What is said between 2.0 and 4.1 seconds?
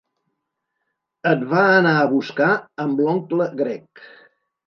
buscar amb l'oncle Greg.